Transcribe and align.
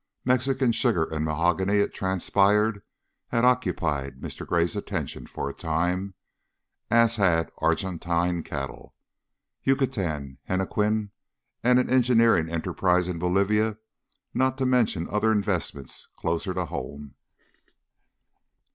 Mexican 0.25 0.71
sugar 0.71 1.03
and 1.13 1.23
mahogany, 1.23 1.75
it 1.75 1.93
transpired, 1.93 2.81
had 3.27 3.45
occupied 3.45 4.19
Mr. 4.19 4.47
Gray's 4.47 4.75
attention 4.75 5.27
for 5.27 5.47
a 5.47 5.53
time, 5.53 6.15
as 6.89 7.17
had 7.17 7.51
Argentine 7.59 8.41
cattle, 8.41 8.95
Yucatan 9.61 10.39
hennequin, 10.45 11.11
and 11.63 11.77
an 11.77 11.87
engineering 11.91 12.49
enterprise 12.49 13.07
in 13.07 13.19
Bolivia, 13.19 13.77
not 14.33 14.57
to 14.57 14.65
mention 14.65 15.07
other 15.07 15.31
investments 15.31 16.07
closer 16.17 16.51
to 16.55 16.65
home. 16.65 17.13